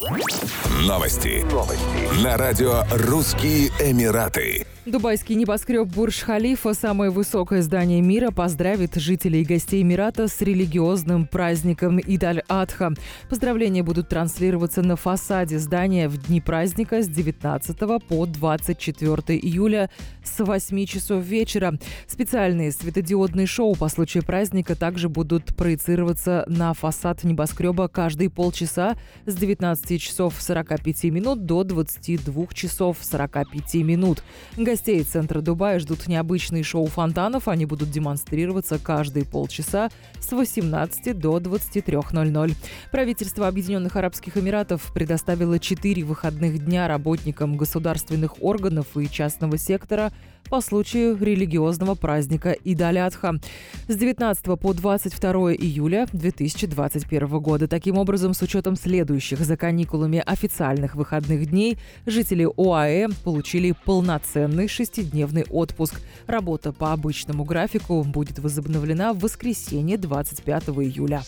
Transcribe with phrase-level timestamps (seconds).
[0.00, 1.44] Новости.
[1.52, 2.24] Новости.
[2.24, 4.64] На радио «Русские Эмираты».
[4.86, 11.98] Дубайский небоскреб Бурж-Халифа, самое высокое здание мира, поздравит жителей и гостей Эмирата с религиозным праздником
[11.98, 12.94] Идаль-Адха.
[13.28, 17.78] Поздравления будут транслироваться на фасаде здания в дни праздника с 19
[18.08, 19.90] по 24 июля
[20.24, 21.74] с 8 часов вечера.
[22.08, 28.96] Специальные светодиодные шоу по случаю праздника также будут проецироваться на фасад небоскреба каждые полчаса
[29.26, 34.22] с 19 часов 45 минут до 22 часов 45 минут.
[34.56, 37.48] Гостей центра Дубая ждут необычные шоу фонтанов.
[37.48, 42.54] Они будут демонстрироваться каждые полчаса с 18 до 23.00.
[42.90, 50.12] Правительство Объединенных Арабских Эмиратов предоставило 4 выходных дня работникам государственных органов и частного сектора
[50.48, 53.38] по случаю религиозного праздника Идалятха
[53.86, 57.68] с 19 по 22 июля 2021 года.
[57.68, 65.46] Таким образом, с учетом следующих за каникулами официальных выходных дней, жители ОАЭ получили полноценный шестидневный
[65.48, 65.94] отпуск.
[66.26, 71.22] Работа по обычному графику будет возобновлена в воскресенье 25 июля.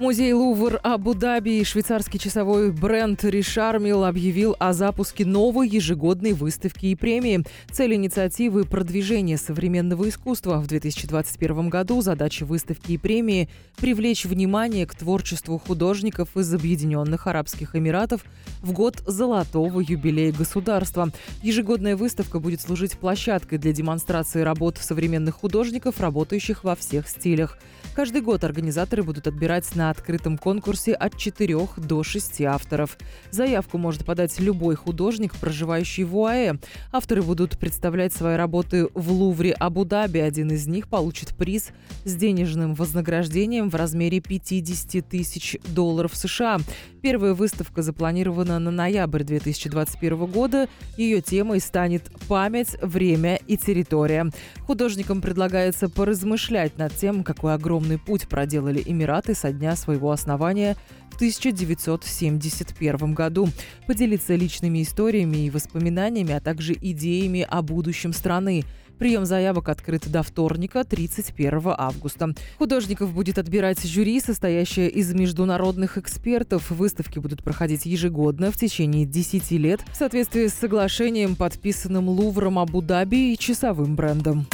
[0.00, 6.94] Музей Лувр Абу-Даби и швейцарский часовой бренд Ришармил объявил о запуске новой ежегодной выставки и
[6.94, 7.44] премии.
[7.70, 10.56] Цель инициативы– продвижение современного искусства.
[10.56, 17.76] В 2021 году задача выставки и премии– привлечь внимание к творчеству художников из Объединенных Арабских
[17.76, 18.24] Эмиратов
[18.62, 21.10] в год золотого юбилея государства.
[21.42, 27.58] Ежегодная выставка будет служить площадкой для демонстрации работ современных художников, работающих во всех стилях.
[27.94, 32.96] Каждый год организаторы будут отбирать на открытом конкурсе от 4 до 6 авторов.
[33.32, 36.54] Заявку может подать любой художник, проживающий в УАЭ.
[36.92, 40.20] Авторы будут представлять свои работы в Лувре Абу-Даби.
[40.20, 41.70] Один из них получит приз
[42.04, 46.58] с денежным вознаграждением в размере 50 тысяч долларов США.
[47.02, 50.68] Первая выставка запланирована на ноябрь 2021 года.
[50.96, 54.30] Ее темой станет «Память, время и территория».
[54.66, 60.76] Художникам предлагается поразмышлять над тем, какой огромный путь проделали Эмираты со дня своего основания
[61.10, 63.48] в 1971 году,
[63.86, 68.64] поделиться личными историями и воспоминаниями, а также идеями о будущем страны.
[69.00, 72.34] Прием заявок открыт до вторника, 31 августа.
[72.58, 76.70] Художников будет отбирать жюри, состоящее из международных экспертов.
[76.70, 83.32] Выставки будут проходить ежегодно в течение 10 лет в соответствии с соглашением, подписанным Лувром Абу-Даби
[83.32, 84.46] и часовым брендом.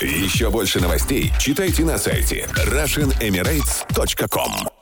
[0.00, 4.77] Еще больше новостей читайте на сайте RussianEmirates.com